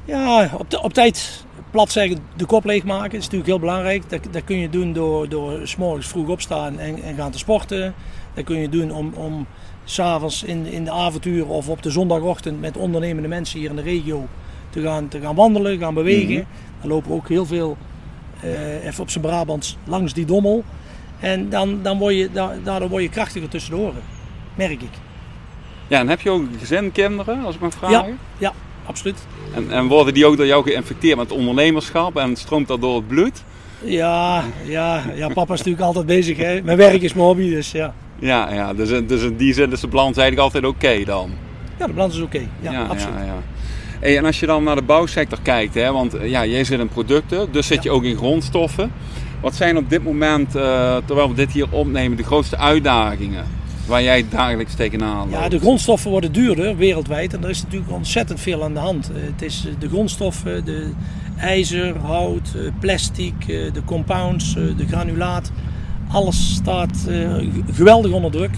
Ja, 0.05 0.51
op, 0.59 0.71
de, 0.71 0.83
op 0.83 0.93
tijd 0.93 1.45
plat 1.71 1.91
zeggen, 1.91 2.19
de 2.37 2.47
kop 2.47 2.65
leegmaken 2.65 3.19
is 3.19 3.25
natuurlijk 3.25 3.51
heel 3.51 3.61
belangrijk. 3.61 4.11
Dat, 4.11 4.21
dat 4.31 4.45
kun 4.45 4.59
je 4.59 4.71
doen 4.71 4.93
door, 4.93 5.29
door 5.29 5.61
s 5.69 5.77
morgens 5.77 6.07
vroeg 6.07 6.29
opstaan 6.29 6.79
en, 6.79 7.03
en 7.03 7.15
gaan 7.15 7.31
te 7.31 7.39
sporten. 7.39 7.95
Dat 8.35 8.45
kun 8.45 8.61
je 8.61 8.69
doen 8.69 8.91
om, 8.91 9.13
om 9.15 9.47
s'avonds 9.89 10.43
in, 10.43 10.67
in 10.67 10.85
de 10.85 10.91
avonturen 10.91 11.47
of 11.47 11.69
op 11.69 11.83
de 11.83 11.91
zondagochtend 11.91 12.61
met 12.61 12.77
ondernemende 12.77 13.29
mensen 13.29 13.59
hier 13.59 13.71
in 13.71 13.77
de 13.77 13.83
regio 13.83 14.27
te 14.71 14.83
gaan, 14.83 15.09
te 15.09 15.21
gaan 15.21 15.35
wandelen, 15.35 15.79
gaan 15.79 15.95
bewegen. 15.95 16.31
Mm 16.31 16.37
-hmm. 16.37 16.47
Dan 16.81 16.91
lopen 16.91 17.11
we 17.11 17.17
ook 17.17 17.29
heel 17.29 17.47
veel, 17.47 17.77
uh, 18.45 18.85
even 18.85 19.03
op 19.03 19.11
zijn 19.11 19.25
Brabants, 19.25 19.77
langs 19.85 20.13
die 20.13 20.25
dommel. 20.25 20.65
En 21.21 21.49
dan, 21.49 21.79
dan 21.83 21.99
word 21.99 22.15
je, 22.15 22.31
daardoor 22.65 22.89
word 22.89 23.03
je 23.03 23.09
krachtiger 23.09 23.49
tussen 23.49 23.71
de 23.71 23.81
oren, 23.81 24.03
merk 24.55 24.83
ik. 24.83 24.93
Ja, 25.89 26.01
en 26.01 26.09
heb 26.09 26.21
je 26.21 26.31
ook 26.31 26.45
gezin, 26.59 26.93
kinderen, 26.93 27.45
als 27.45 27.55
ik 27.55 27.61
mag 27.61 27.75
vragen? 27.75 28.09
Ja, 28.09 28.15
ja 28.39 28.53
absoluut. 28.87 29.19
En, 29.55 29.71
en 29.71 29.87
worden 29.87 30.15
die 30.15 30.27
ook 30.27 30.37
door 30.37 30.47
jou 30.47 30.63
geïnfecteerd 30.63 31.19
met 31.19 31.33
ondernemerschap 31.33 32.17
en 32.17 32.37
stroomt 32.37 32.69
dat 32.69 32.81
door 32.81 32.97
het 32.97 33.09
bloed? 33.09 33.43
Ja, 33.83 34.45
ja, 34.65 35.03
ja 35.15 35.29
papa 35.29 35.53
is 35.53 35.59
natuurlijk 35.59 35.87
altijd 35.87 36.07
bezig. 36.07 36.37
Hè. 36.37 36.63
Mijn 36.63 36.77
werk 36.77 37.03
is 37.03 37.13
mijn 37.13 37.27
hobby, 37.27 37.51
dus 37.51 37.71
ja. 37.71 37.95
Ja, 38.19 38.53
ja 38.53 38.75
dus, 38.75 38.89
dus 39.07 39.23
in 39.23 39.37
die 39.37 39.55
zin 39.55 39.73
is 39.73 39.81
de 39.81 39.87
balans 39.87 40.17
eigenlijk 40.17 40.39
altijd 40.39 40.65
oké 40.65 40.87
okay 40.87 41.05
dan? 41.05 41.31
Ja, 41.79 41.87
de 41.87 41.93
balans 41.93 42.15
is 42.15 42.23
oké. 42.23 42.37
Okay. 42.37 42.49
Ja, 42.61 42.73
ja, 42.73 42.85
absoluut. 42.85 43.19
Ja, 43.19 43.25
ja. 43.25 43.43
Hey, 44.01 44.17
en 44.17 44.25
als 44.25 44.41
je 44.41 44.47
dan 44.47 44.65
naar 44.65 44.77
de 44.77 44.83
bouwsector 44.83 45.39
kijkt, 45.43 45.75
hè, 45.75 45.93
want 45.93 46.17
ja, 46.23 46.47
jij 46.47 46.65
zit 46.65 46.81
in 46.81 46.89
producten, 46.89 47.53
dus 47.53 47.67
zit 47.67 47.83
je 47.83 47.91
ook 47.91 48.05
in 48.05 48.17
grondstoffen. 48.17 48.91
Wat 49.41 49.55
zijn 49.55 49.77
op 49.77 49.91
dit 49.91 50.05
moment, 50.05 50.57
uh, 50.57 50.97
terwijl 51.05 51.29
we 51.29 51.35
dit 51.35 51.53
hier 51.53 51.67
opnemen, 51.71 52.17
de 52.17 52.23
grootste 52.23 52.57
uitdagingen 52.57 53.45
waar 53.87 54.03
jij 54.03 54.25
dagelijks 54.31 54.75
tegenaan 54.75 55.19
loopt? 55.19 55.43
Ja, 55.43 55.49
de 55.49 55.59
grondstoffen 55.59 56.11
worden 56.11 56.33
duurder 56.33 56.77
wereldwijd 56.77 57.35
en 57.35 57.45
er 57.45 57.51
is 57.51 57.63
natuurlijk 57.63 57.93
ontzettend 57.93 58.41
veel 58.41 58.65
aan 58.65 58.75
de 58.75 58.81
hand. 58.81 59.11
Het 59.15 59.43
is 59.43 59.67
de 59.79 59.89
grondstoffen, 59.89 60.65
de 60.65 60.91
ijzer, 61.37 61.99
hout, 61.99 62.55
plastic, 62.81 63.47
de 63.47 63.83
compounds, 63.85 64.55
de 64.55 64.87
granulaat 64.89 65.53
alles 66.17 66.55
staat 66.55 67.07
uh, 67.09 67.37
geweldig 67.73 68.13
onder 68.13 68.31
druk. 68.31 68.55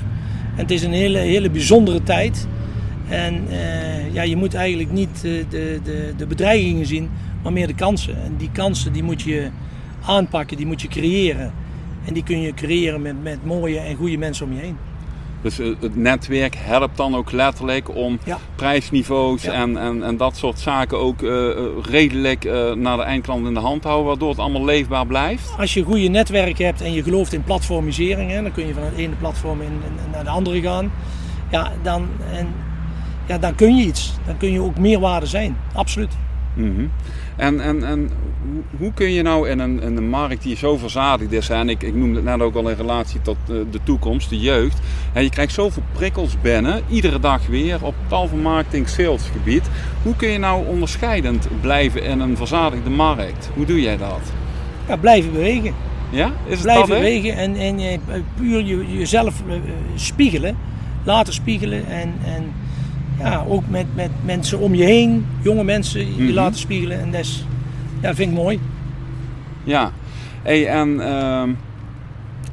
En 0.56 0.62
het 0.62 0.70
is 0.70 0.82
een 0.82 0.92
hele, 0.92 1.18
hele 1.18 1.50
bijzondere 1.50 2.02
tijd. 2.02 2.46
En 3.08 3.44
uh, 3.50 4.14
ja, 4.14 4.22
je 4.22 4.36
moet 4.36 4.54
eigenlijk 4.54 4.92
niet 4.92 5.22
uh, 5.24 5.44
de, 5.48 5.80
de, 5.84 6.12
de 6.16 6.26
bedreigingen 6.26 6.86
zien, 6.86 7.08
maar 7.42 7.52
meer 7.52 7.66
de 7.66 7.74
kansen. 7.74 8.22
En 8.22 8.34
die 8.36 8.50
kansen 8.52 8.92
die 8.92 9.02
moet 9.02 9.22
je 9.22 9.48
aanpakken, 10.04 10.56
die 10.56 10.66
moet 10.66 10.82
je 10.82 10.88
creëren. 10.88 11.52
En 12.04 12.14
die 12.14 12.22
kun 12.22 12.40
je 12.40 12.54
creëren 12.54 13.02
met, 13.02 13.22
met 13.22 13.44
mooie 13.44 13.78
en 13.78 13.96
goede 13.96 14.16
mensen 14.16 14.46
om 14.46 14.52
je 14.52 14.60
heen. 14.60 14.76
Dus 15.42 15.56
het 15.56 15.96
netwerk 15.96 16.56
helpt 16.58 16.96
dan 16.96 17.16
ook 17.16 17.32
letterlijk 17.32 17.94
om 17.94 18.18
ja. 18.24 18.38
prijsniveaus 18.54 19.42
Ja. 19.42 19.52
En, 19.52 19.76
en, 19.76 20.02
en 20.02 20.16
dat 20.16 20.36
soort 20.36 20.58
zaken 20.58 20.98
ook 20.98 21.22
uh, 21.22 21.48
redelijk 21.82 22.44
uh, 22.44 22.72
naar 22.72 22.96
de 22.96 23.02
eindklant 23.02 23.46
in 23.46 23.54
de 23.54 23.60
hand 23.60 23.84
houden, 23.84 24.06
waardoor 24.06 24.28
het 24.28 24.38
allemaal 24.38 24.64
leefbaar 24.64 25.06
blijft. 25.06 25.54
Als 25.58 25.74
je 25.74 25.82
goede 25.82 26.08
netwerk 26.08 26.58
hebt 26.58 26.80
en 26.80 26.92
je 26.92 27.02
gelooft 27.02 27.32
in 27.32 27.42
platformisering, 27.42 28.30
hè, 28.30 28.42
dan 28.42 28.52
kun 28.52 28.66
je 28.66 28.74
van 28.74 28.82
het 28.82 28.96
ene 28.96 29.14
platform 29.14 29.60
in, 29.60 29.66
in, 29.66 30.10
naar 30.12 30.24
de 30.24 30.30
andere 30.30 30.60
gaan. 30.60 30.90
Ja, 31.50 31.72
dan, 31.82 32.08
en, 32.32 32.46
ja, 33.26 33.38
dan 33.38 33.54
kun 33.54 33.76
je 33.76 33.84
iets. 33.84 34.14
Dan 34.26 34.36
kun 34.36 34.52
je 34.52 34.60
ook 34.60 34.78
meerwaarde 34.78 35.26
zijn. 35.26 35.56
Absoluut. 35.74 36.16
Mm 36.54 36.74
-hmm. 36.74 36.90
En, 37.36 37.60
en, 37.60 37.84
en 37.84 38.10
hoe, 38.42 38.62
hoe 38.78 38.92
kun 38.94 39.12
je 39.12 39.22
nou 39.22 39.48
in 39.48 39.58
een, 39.58 39.82
in 39.82 39.96
een 39.96 40.08
markt 40.08 40.42
die 40.42 40.56
zo 40.56 40.76
verzadigd 40.76 41.32
is, 41.32 41.48
en 41.48 41.68
ik, 41.68 41.82
ik 41.82 41.94
noemde 41.94 42.14
het 42.14 42.24
net 42.24 42.40
ook 42.40 42.54
al 42.54 42.68
in 42.68 42.76
relatie 42.76 43.22
tot 43.22 43.36
uh, 43.50 43.56
de 43.70 43.80
toekomst, 43.82 44.30
de 44.30 44.38
jeugd. 44.38 44.78
En 45.12 45.22
je 45.22 45.30
krijgt 45.30 45.52
zoveel 45.52 45.82
prikkels 45.92 46.40
binnen, 46.40 46.82
iedere 46.88 47.20
dag 47.20 47.46
weer, 47.46 47.78
op 47.84 47.94
tal 48.06 48.28
van 48.28 48.40
marketing, 48.40 48.88
salesgebied. 48.88 49.70
Hoe 50.02 50.16
kun 50.16 50.28
je 50.28 50.38
nou 50.38 50.66
onderscheidend 50.66 51.48
blijven 51.60 52.02
in 52.02 52.20
een 52.20 52.36
verzadigde 52.36 52.90
markt? 52.90 53.50
Hoe 53.54 53.66
doe 53.66 53.80
jij 53.80 53.96
dat? 53.96 54.32
Ja, 54.88 54.96
blijven 54.96 55.32
bewegen. 55.32 55.74
Ja? 56.10 56.32
Is 56.46 56.52
het 56.52 56.62
blijven 56.62 56.88
dat, 56.88 56.98
bewegen 56.98 57.36
en, 57.36 57.56
en 57.56 57.78
je, 57.78 57.98
puur 58.36 58.64
je, 58.64 58.98
jezelf 58.98 59.42
uh, 59.48 59.54
spiegelen, 59.94 60.56
laten 61.04 61.32
spiegelen 61.32 61.86
en, 61.86 62.14
en 62.24 62.52
ja, 63.18 63.44
ook 63.48 63.62
met, 63.68 63.86
met 63.94 64.10
mensen 64.24 64.58
om 64.58 64.74
je 64.74 64.84
heen, 64.84 65.26
jonge 65.40 65.64
mensen, 65.64 66.00
je 66.16 66.22
Mhm. 66.22 66.32
laten 66.32 66.58
spiegelen. 66.58 67.00
En 67.00 67.14
is, 67.14 67.44
ja, 68.00 68.14
vind 68.14 68.30
ik 68.30 68.36
mooi. 68.36 68.60
Ja, 69.64 69.92
hey, 70.42 70.66
en 70.66 71.00
ehm, 71.00 71.50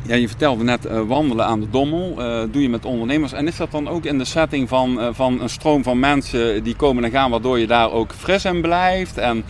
ja, 0.08 0.16
je 0.16 0.28
vertelde 0.28 0.64
net 0.64 0.86
eh, 0.86 1.02
wandelen 1.02 1.46
aan 1.46 1.60
de 1.60 1.70
Dommel. 1.70 2.14
eh, 2.18 2.44
doe 2.52 2.62
je 2.62 2.70
met 2.70 2.86
ondernemers. 2.86 3.34
En 3.34 3.48
is 3.48 3.56
dat 3.56 3.72
dan 3.72 3.88
ook 3.88 4.06
in 4.06 4.18
de 4.18 4.26
setting 4.26 4.70
van, 4.70 5.00
eh, 5.00 5.08
van 5.12 5.42
een 5.42 5.50
stroom 5.50 5.84
van 5.84 6.00
mensen 6.00 6.64
die 6.64 6.76
komen 6.76 7.04
en 7.04 7.12
gaan, 7.12 7.32
waardoor 7.32 7.60
je 7.60 7.68
daar 7.68 7.92
ook 7.92 8.14
fris 8.14 8.46
in 8.46 8.62
blijft? 8.62 9.18
En 9.18 9.44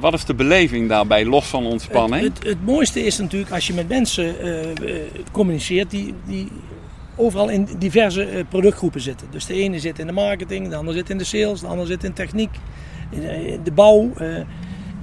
wat 0.00 0.12
is 0.12 0.24
de 0.24 0.34
beleving 0.34 0.88
daarbij, 0.88 1.24
los 1.24 1.46
van 1.46 1.66
ontspanning? 1.66 2.22
Het, 2.22 2.38
het, 2.38 2.46
het 2.46 2.64
mooiste 2.64 3.04
is 3.04 3.18
natuurlijk 3.18 3.52
als 3.52 3.66
je 3.66 3.74
met 3.74 3.88
mensen 3.88 4.34
communiceert 5.32 5.90
die, 5.90 6.14
die 6.26 6.48
overal 7.16 7.48
in 7.48 7.68
diverse 7.78 8.44
productgroepen 8.48 9.00
zitten. 9.00 9.26
Dus 9.30 9.46
de 9.46 9.54
ene 9.54 9.78
zit 9.78 9.98
in 9.98 10.06
de 10.06 10.12
marketing, 10.12 10.68
de 10.68 10.76
ander 10.76 10.94
zit 10.94 11.10
in 11.10 11.18
de 11.18 11.24
sales, 11.24 11.60
de 11.60 11.66
ander 11.66 11.86
zit 11.86 12.04
in 12.04 12.12
techniek, 12.12 12.50
in 13.10 13.20
de, 13.20 13.52
in 13.52 13.60
de 13.62 13.72
bouw. 13.72 14.10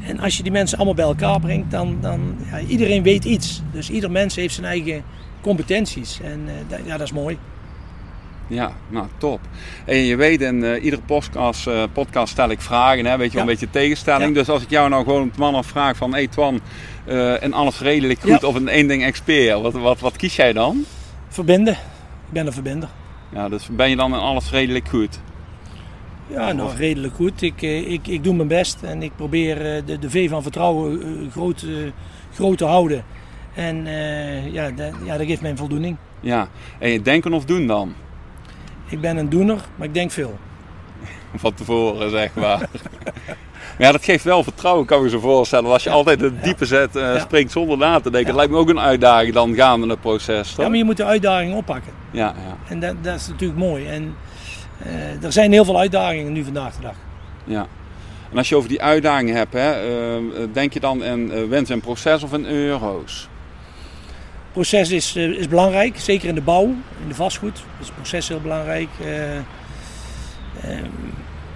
En 0.07 0.19
als 0.19 0.37
je 0.37 0.43
die 0.43 0.51
mensen 0.51 0.77
allemaal 0.77 0.95
bij 0.95 1.05
elkaar 1.05 1.39
brengt, 1.39 1.71
dan, 1.71 1.97
dan 2.01 2.35
ja, 2.51 2.59
iedereen 2.59 3.03
weet 3.03 3.25
iets. 3.25 3.61
Dus 3.71 3.89
ieder 3.89 4.11
mens 4.11 4.35
heeft 4.35 4.53
zijn 4.53 4.65
eigen 4.65 5.03
competenties. 5.41 6.19
En 6.23 6.47
eh, 6.69 6.85
ja, 6.85 6.97
dat 6.97 7.07
is 7.07 7.13
mooi. 7.13 7.37
Ja, 8.47 8.71
nou 8.89 9.07
top. 9.17 9.39
En 9.85 9.97
je 9.97 10.15
weet, 10.15 10.41
in 10.41 10.63
eh, 10.63 10.83
iedere 10.83 11.01
podcast, 11.01 11.67
eh, 11.67 11.83
podcast 11.93 12.31
stel 12.31 12.49
ik 12.49 12.61
vragen, 12.61 13.05
hè, 13.05 13.17
weet 13.17 13.31
je 13.31 13.37
wel, 13.37 13.45
Ja. 13.45 13.51
een 13.51 13.57
beetje 13.59 13.79
tegenstelling. 13.79 14.27
Ja. 14.27 14.33
Dus 14.33 14.49
als 14.49 14.61
ik 14.61 14.69
jou 14.69 14.89
nou 14.89 15.03
gewoon 15.03 15.27
het 15.27 15.37
man 15.37 15.63
vraag 15.63 15.97
van, 15.97 16.11
hey 16.13 16.27
Twan, 16.27 16.59
en 17.39 17.53
alles 17.53 17.79
redelijk 17.79 18.19
goed 18.19 18.41
Ja. 18.41 18.47
of 18.47 18.55
een 18.55 18.67
één 18.67 18.87
ding 18.87 19.03
expert, 19.03 19.61
wat, 19.61 19.73
wat, 19.73 19.99
wat 19.99 20.15
kies 20.15 20.35
jij 20.35 20.53
dan? 20.53 20.85
Verbinden. 21.27 21.73
Ik 21.73 22.31
ben 22.33 22.45
een 22.47 22.53
verbinder. 22.53 22.89
Ja, 23.33 23.49
dus 23.49 23.67
ben 23.71 23.89
je 23.89 23.95
dan 23.95 24.13
in 24.13 24.19
alles 24.19 24.51
redelijk 24.51 24.87
goed? 24.87 25.19
Ja, 26.27 26.51
nou 26.51 26.75
redelijk 26.75 27.13
goed. 27.13 27.41
Ik, 27.41 27.61
eh, 27.61 27.91
ik, 27.91 28.07
ik 28.07 28.23
doe 28.23 28.35
mijn 28.35 28.47
best 28.47 28.77
en 28.83 29.03
ik 29.03 29.11
probeer 29.15 29.75
eh, 29.75 29.81
de, 29.85 29.99
de 29.99 30.09
V 30.09 30.29
van 30.29 30.41
vertrouwen 30.43 31.01
eh, 31.01 31.31
groot, 31.31 31.65
groot 32.33 32.57
te 32.57 32.65
houden. 32.65 33.03
En 33.53 33.85
ja, 34.51 34.69
dat, 34.71 34.91
ja, 35.03 35.17
dat 35.17 35.27
geeft 35.27 35.41
mij 35.41 35.51
een 35.51 35.57
voldoening. 35.57 35.97
Ja, 36.19 36.47
en 36.79 36.89
je 36.89 37.01
denken 37.01 37.33
of 37.33 37.45
doen 37.45 37.67
dan? 37.67 37.93
Ik 38.89 39.01
ben 39.01 39.17
een 39.17 39.29
doener, 39.29 39.59
maar 39.75 39.87
ik 39.87 39.93
denk 39.93 40.11
veel. 40.11 40.37
Van 41.35 41.53
tevoren, 41.53 42.09
zeg 42.09 42.33
maar. 42.33 42.43
Maar 42.59 42.67
ja, 43.87 43.91
dat 43.91 44.03
geeft 44.03 44.23
wel 44.23 44.43
vertrouwen, 44.43 44.85
kan 44.85 44.97
ik 44.97 45.03
me 45.03 45.09
zo 45.09 45.19
voorstellen. 45.19 45.71
Als 45.71 45.83
je 45.83 45.89
altijd 45.89 46.21
het 46.21 46.43
diepe 46.43 46.65
zet, 46.65 46.93
Ja. 46.93 47.19
springt 47.19 47.51
zonder 47.51 47.77
na 47.77 47.99
te 47.99 48.09
denken. 48.09 48.27
Dat 48.27 48.35
lijkt 48.35 48.51
me 48.51 48.57
ook 48.57 48.69
een 48.69 48.79
uitdaging 48.79 49.33
dan 49.33 49.55
gaande 49.55 49.87
het 49.87 50.01
proces, 50.01 50.49
toch? 50.49 50.63
Ja, 50.63 50.69
maar 50.69 50.77
je 50.77 50.83
moet 50.83 50.97
de 50.97 51.05
uitdaging 51.05 51.55
oppakken. 51.55 51.91
ja, 52.11 52.33
ja, 52.47 52.57
En 52.67 52.79
dat, 52.79 52.95
dat 53.03 53.15
is 53.15 53.27
natuurlijk 53.27 53.59
mooi. 53.59 53.85
En 53.87 54.15
er 55.21 55.31
zijn 55.31 55.51
heel 55.51 55.65
veel 55.65 55.79
uitdagingen 55.79 56.33
nu 56.33 56.43
vandaag 56.43 56.75
de 56.75 56.81
dag. 56.81 56.95
ja. 57.43 57.67
En 58.31 58.37
als 58.37 58.49
je 58.49 58.55
over 58.55 58.69
die 58.69 58.81
uitdagingen 58.81 59.35
hebt, 59.35 59.53
hè, 59.53 59.71
eh, 59.71 60.47
denk 60.53 60.73
je 60.73 60.79
dan 60.79 61.03
in 61.03 61.31
eh, 61.31 61.43
winst 61.43 61.71
en 61.71 61.79
proces 61.81 62.23
of 62.23 62.33
in 62.33 62.45
euro's? 62.45 63.29
Proces 64.51 64.91
is, 64.91 65.15
eh, 65.15 65.23
is 65.23 65.47
belangrijk, 65.47 65.99
zeker 65.99 66.27
in 66.27 66.35
de 66.35 66.41
bouw, 66.41 66.63
in 67.01 67.07
de 67.07 67.15
vastgoed. 67.15 67.63
is 67.79 67.85
het 67.85 67.95
proces 67.95 68.27
heel 68.27 68.41
belangrijk. 68.41 68.89
Eh, 69.01 69.35
ehm, 69.35 69.43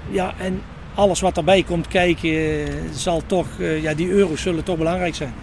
ja, 0.10 0.34
en 0.38 0.62
alles 0.94 1.20
wat 1.20 1.36
daarbij 1.36 1.64
komt 1.64 1.88
kijken, 1.88 2.30
eh, 2.30 2.74
zal 2.92 3.22
toch, 3.26 3.48
eh, 3.60 3.82
ja, 3.82 3.94
die 3.94 4.10
euro's 4.10 4.42
zullen 4.42 4.64
toch 4.64 4.78
belangrijk 4.78 5.16
zijn. 5.16 5.34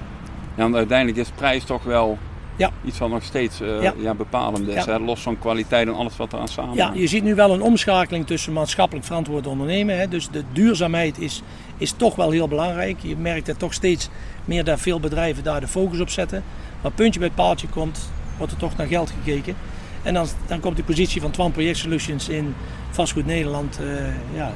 Ja, 0.55 0.63
want 0.63 0.75
uiteindelijk 0.75 1.19
is 1.19 1.31
prijs 1.35 1.65
toch 1.65 1.83
wel 1.83 2.19
Ja. 2.57 2.71
iets 2.85 2.99
wat 2.99 3.11
nog 3.11 3.23
steeds 3.23 3.61
eh, 3.61 3.83
Ja. 3.83 3.95
ja. 3.97 4.15
bepalend 4.15 4.69
is. 4.69 4.85
Hè? 4.85 4.99
Los 4.99 5.21
van 5.21 5.39
kwaliteit 5.39 5.89
en 5.89 5.95
alles 5.95 6.17
wat 6.17 6.33
eraan 6.33 6.49
samen 6.49 6.75
Ja, 6.75 6.93
je 6.95 7.07
ziet 7.07 7.23
nu 7.23 7.35
wel 7.35 7.53
een 7.53 7.63
omschakeling 7.63 8.27
tussen 8.27 8.53
maatschappelijk 8.53 9.07
verantwoord 9.07 9.47
ondernemen. 9.47 9.99
Hè. 9.99 10.09
Dus 10.09 10.29
de 10.31 10.43
duurzaamheid 10.53 11.19
is, 11.19 11.43
is 11.77 11.93
toch 11.97 12.15
wel 12.15 12.31
heel 12.31 12.49
belangrijk. 12.49 12.99
Je 13.01 13.17
merkt 13.17 13.47
dat 13.47 13.59
toch 13.59 13.73
steeds 13.73 14.09
meer 14.45 14.65
dat 14.65 14.81
veel 14.81 15.01
bedrijven 15.01 15.45
daar 15.45 15.61
de 15.61 15.69
focus 15.69 16.01
op 16.01 16.11
zetten. 16.11 16.45
Maar 16.83 16.93
puntje 16.93 17.21
bij 17.21 17.31
paaltje 17.31 17.69
komt, 17.69 18.11
wordt 18.37 18.53
er 18.53 18.59
toch 18.59 18.77
naar 18.77 18.87
geld 18.87 19.11
gekeken. 19.11 19.57
En 20.03 20.15
dan, 20.15 20.27
dan 20.47 20.61
komt 20.61 20.77
die 20.77 20.85
positie 20.85 21.21
van 21.21 21.31
Twan 21.31 21.53
Project 21.53 21.77
Solutions 21.77 22.29
in 22.29 22.55
Vastgoed 22.91 23.27
Nederland, 23.27 23.79
eh, 23.81 24.37
ja, 24.37 24.53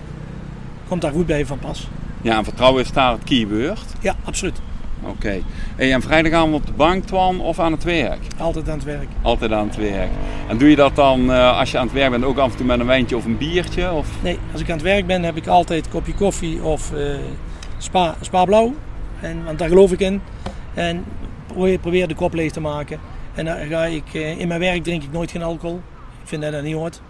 komt 0.88 1.00
daar 1.00 1.12
goed 1.12 1.26
bij 1.26 1.46
van 1.46 1.58
pas. 1.58 1.88
Ja, 2.22 2.36
en 2.36 2.44
vertrouwen 2.44 2.82
is 2.82 2.92
daar 2.92 3.12
het 3.12 3.24
keyword. 3.24 3.84
Ja, 4.00 4.16
absoluut. 4.24 4.60
Oké. 5.04 5.40
Hey, 5.76 5.92
en 5.92 6.02
vrijdagavond 6.02 6.54
op 6.54 6.66
de 6.66 6.72
bank, 6.72 7.04
Twan, 7.04 7.40
of 7.40 7.58
aan 7.58 7.72
het 7.72 7.84
werk? 7.84 8.18
Altijd 8.38 8.68
aan 8.68 8.74
het 8.74 8.84
werk. 8.84 9.08
Altijd 9.22 9.52
aan 9.52 9.66
het 9.66 9.76
werk. 9.76 10.10
En 10.48 10.58
doe 10.58 10.70
je 10.70 10.76
dat 10.76 10.96
dan 10.96 11.32
eh, 11.32 11.58
als 11.58 11.70
je 11.70 11.78
aan 11.78 11.84
het 11.84 11.94
werk 11.94 12.10
bent 12.10 12.24
ook 12.24 12.38
af 12.38 12.50
en 12.50 12.56
toe 12.56 12.66
met 12.66 12.80
een 12.80 12.86
wijntje 12.86 13.16
of 13.16 13.24
een 13.24 13.38
biertje? 13.38 13.92
Of? 13.92 14.22
Nee, 14.22 14.38
als 14.52 14.60
ik 14.60 14.68
aan 14.68 14.76
het 14.76 14.84
werk 14.84 15.06
ben 15.06 15.22
heb 15.22 15.36
ik 15.36 15.46
altijd 15.46 15.84
een 15.84 15.90
kopje 15.90 16.14
koffie 16.14 16.62
of 16.62 16.92
eh, 16.92 17.18
spa, 17.78 18.14
spa 18.20 18.44
blauw. 18.44 18.74
En, 19.20 19.44
want 19.44 19.58
daar 19.58 19.68
geloof 19.68 19.92
ik 19.92 20.00
in. 20.00 20.20
En 20.74 21.04
probeer, 21.46 21.78
probeer 21.78 22.08
de 22.08 22.14
kop 22.14 22.34
leeg 22.34 22.52
te 22.52 22.60
maken. 22.60 23.00
En 23.34 23.44
dan 23.44 23.56
ga 23.56 23.84
ik, 23.84 24.14
eh, 24.14 24.38
in 24.38 24.48
mijn 24.48 24.60
werk 24.60 24.82
drink 24.82 25.02
ik 25.02 25.12
nooit 25.12 25.30
geen 25.30 25.42
alcohol. 25.42 25.80
Ik 26.22 26.28
vind 26.28 26.42
dat 26.42 26.52
dat 26.52 26.62
niet 26.62 26.74
hoort. 26.74 27.00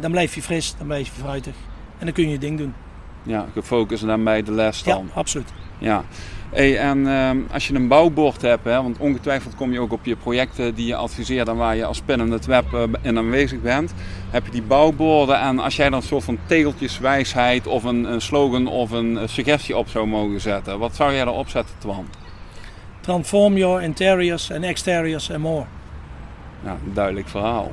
Dan 0.00 0.10
blijf 0.10 0.34
je 0.34 0.42
fris, 0.42 0.74
dan 0.78 0.86
blijf 0.86 1.06
je 1.06 1.12
fruitig. 1.12 1.54
En 1.98 2.04
dan 2.04 2.14
kun 2.14 2.24
je 2.24 2.30
je 2.30 2.38
ding 2.38 2.58
doen. 2.58 2.74
Ja, 3.22 3.46
gefocust 3.52 4.02
en 4.02 4.08
dan 4.08 4.24
bij 4.24 4.42
de 4.42 4.52
les 4.52 4.82
dan. 4.82 5.04
Ja, 5.06 5.18
absoluut. 5.18 5.52
Ja. 5.78 6.04
Hey, 6.50 6.78
en 6.78 7.06
ehm, 7.06 7.38
als 7.52 7.68
je 7.68 7.74
een 7.74 7.88
bouwbord 7.88 8.42
hebt, 8.42 8.64
hè, 8.64 8.82
want 8.82 8.98
ongetwijfeld 8.98 9.54
kom 9.54 9.72
je 9.72 9.80
ook 9.80 9.92
op 9.92 10.04
je 10.04 10.16
projecten 10.16 10.74
die 10.74 10.86
je 10.86 10.96
adviseert 10.96 11.48
en 11.48 11.56
waar 11.56 11.76
je 11.76 11.84
als 11.84 12.00
pen 12.00 12.20
in 12.20 12.30
het 12.30 12.46
web 12.46 12.72
eh, 12.72 12.82
in 13.02 13.18
aanwezig 13.18 13.60
bent, 13.60 13.94
heb 14.30 14.44
je 14.44 14.50
die 14.50 14.62
bouwborden 14.62 15.40
en 15.40 15.58
als 15.58 15.76
jij 15.76 15.90
dan 15.90 15.98
een 15.98 16.06
soort 16.06 16.24
van 16.24 16.38
tegeltjeswijsheid 16.46 17.66
of 17.66 17.84
een, 17.84 18.04
een 18.04 18.20
slogan 18.20 18.66
of 18.66 18.90
een 18.90 19.18
suggestie 19.24 19.76
op 19.76 19.88
zou 19.88 20.06
mogen 20.06 20.40
zetten, 20.40 20.78
wat 20.78 20.94
zou 20.94 21.12
jij 21.12 21.22
erop 21.22 21.48
zetten, 21.48 21.74
Twan? 21.78 22.06
Transform 23.00 23.56
your 23.56 23.82
interiors 23.82 24.50
and 24.50 24.64
exteriors 24.64 25.30
and 25.30 25.40
more. 25.40 25.64
Ja, 26.64 26.70
een 26.70 26.94
duidelijk 26.94 27.28
verhaal. 27.28 27.72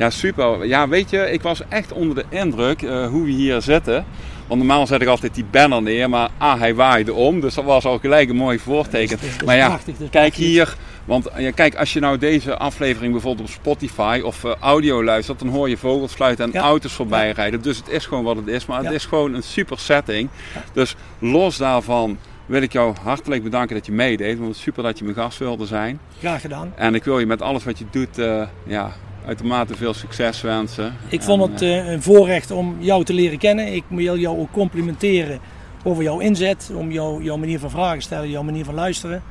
Ja, 0.00 0.10
super. 0.10 0.66
Ja, 0.66 0.88
weet 0.88 1.10
je, 1.10 1.30
ik 1.32 1.42
was 1.42 1.62
echt 1.68 1.92
onder 1.92 2.14
de 2.14 2.24
indruk 2.28 2.82
eh, 2.82 3.06
hoe 3.06 3.24
we 3.24 3.30
hier 3.30 3.62
zitten. 3.62 4.04
Want 4.46 4.60
normaal 4.60 4.86
zet 4.86 5.00
ik 5.02 5.08
altijd 5.08 5.34
die 5.34 5.44
banner 5.50 5.82
neer, 5.82 6.08
maar 6.10 6.28
ah, 6.38 6.58
hij 6.60 6.74
waaide 6.74 7.12
om. 7.14 7.40
Dus 7.40 7.54
dat 7.54 7.64
was 7.64 7.84
al 7.84 7.98
gelijk 7.98 8.28
een 8.28 8.36
mooi 8.36 8.58
voorteken. 8.58 9.18
Is- 9.20 9.36
is 9.36 9.42
Maar 9.44 9.56
ja, 9.56 9.66
prachtig, 9.66 9.94
kijk 10.10 10.34
hier. 10.34 10.76
Want 11.04 11.28
ja, 11.36 11.50
kijk, 11.50 11.74
als 11.74 11.92
je 11.92 12.00
nou 12.00 12.18
deze 12.18 12.56
aflevering 12.56 13.12
bijvoorbeeld 13.12 13.48
op 13.48 13.54
Spotify 13.54 14.20
of 14.24 14.44
eh, 14.44 14.52
audio 14.60 15.04
luistert, 15.04 15.38
dan 15.38 15.48
hoor 15.48 15.68
je 15.68 15.76
vogels 15.76 16.12
fluiten 16.12 16.44
en 16.44 16.50
Ja. 16.52 16.60
auto's 16.60 16.92
voorbij 16.92 17.30
rijden. 17.30 17.62
Dus 17.62 17.76
het 17.76 17.88
is 17.88 18.06
gewoon 18.06 18.24
wat 18.24 18.36
het 18.36 18.46
is. 18.46 18.66
Maar 18.66 18.84
het 18.84 18.92
is 18.92 19.04
gewoon 19.06 19.34
een 19.34 19.42
super 19.42 19.78
setting. 19.78 20.28
Dus 20.72 20.94
los 21.18 21.56
daarvan 21.56 22.18
wil 22.46 22.62
ik 22.62 22.72
jou 22.72 22.94
hartelijk 23.02 23.42
bedanken 23.42 23.76
dat 23.76 23.86
je 23.86 23.92
meedeed. 23.92 24.36
Want 24.36 24.48
het 24.48 24.56
is 24.56 24.62
super 24.62 24.82
dat 24.82 24.98
je 24.98 25.04
mijn 25.04 25.16
gast 25.16 25.38
wilde 25.38 25.66
zijn. 25.66 26.00
Graag 26.18 26.40
gedaan. 26.40 26.72
En 26.76 26.94
ik 26.94 27.04
wil 27.04 27.18
je 27.18 27.26
met 27.26 27.42
alles 27.42 27.64
wat 27.64 27.78
je 27.78 27.84
doet, 27.90 28.18
eh, 28.18 28.42
ja, 28.66 28.92
uitermate 29.26 29.76
veel 29.76 29.94
succes 29.94 30.40
wensen. 30.40 30.94
Ik 31.08 31.22
vond 31.22 31.42
En, 31.42 31.50
het 31.50 31.62
eh, 31.62 31.92
een 31.92 32.02
voorrecht 32.02 32.50
om 32.50 32.76
jou 32.78 33.04
te 33.04 33.12
leren 33.12 33.38
kennen. 33.38 33.74
Ik 33.74 33.84
wil 33.88 34.16
jou 34.16 34.38
ook 34.38 34.52
complimenteren 34.52 35.40
over 35.82 36.02
jouw 36.02 36.18
inzet, 36.18 36.70
om 36.74 36.92
jou, 36.92 37.22
jouw 37.22 37.36
manier 37.36 37.58
van 37.58 37.70
vragen 37.70 38.02
stellen, 38.02 38.30
jouw 38.30 38.42
manier 38.42 38.64
van 38.64 38.74
luisteren. 38.74 39.22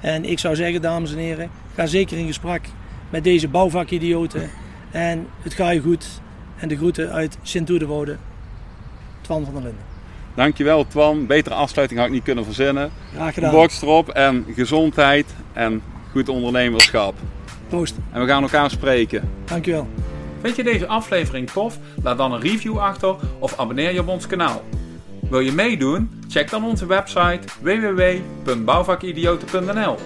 En 0.00 0.24
ik 0.24 0.38
zou 0.38 0.54
zeggen, 0.54 0.82
dames 0.82 1.12
en 1.12 1.18
heren, 1.18 1.50
ga 1.74 1.86
zeker 1.86 2.18
in 2.18 2.26
gesprek 2.26 2.68
met 3.10 3.24
deze 3.24 3.48
bouwvakidioten. 3.48 4.50
En 4.90 5.26
het 5.42 5.54
gaat 5.54 5.72
je 5.72 5.80
goed. 5.80 6.06
En 6.56 6.68
de 6.68 6.76
groeten 6.76 7.12
uit 7.12 7.38
Sint-Oederwode, 7.42 8.16
Twan 9.20 9.44
van 9.44 9.54
der 9.54 9.62
Linden. 9.62 9.84
Dankjewel 10.34 10.86
Twan, 10.86 11.26
betere 11.26 11.54
afsluiting 11.54 12.00
had 12.00 12.08
ik 12.08 12.14
niet 12.14 12.24
kunnen 12.24 12.44
verzinnen. 12.44 12.90
Graag 13.14 13.34
gedaan. 13.34 13.50
Box 13.50 13.82
erop 13.82 14.08
en 14.08 14.46
gezondheid 14.54 15.26
en 15.52 15.82
goed 16.12 16.28
ondernemerschap. 16.28 17.14
Proost. 17.68 17.94
En 18.12 18.20
we 18.20 18.26
gaan 18.26 18.42
elkaar 18.42 18.70
spreken. 18.70 19.30
Dankjewel. 19.44 19.88
Vind 20.40 20.56
je 20.56 20.62
deze 20.62 20.86
aflevering 20.86 21.50
tof? 21.50 21.78
Laat 22.02 22.18
dan 22.18 22.32
een 22.32 22.40
review 22.40 22.78
achter 22.78 23.16
of 23.38 23.58
abonneer 23.58 23.92
je 23.92 24.00
op 24.00 24.08
ons 24.08 24.26
kanaal. 24.26 24.62
Wil 25.30 25.40
je 25.40 25.52
meedoen? 25.52 26.22
Check 26.28 26.50
dan 26.50 26.64
onze 26.64 26.86
website 26.86 27.40
www.bouwvakidioten.nl 27.60 29.96